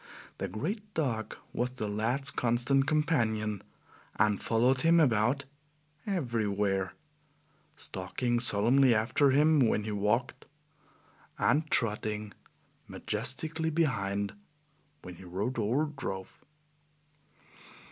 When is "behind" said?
13.69-14.33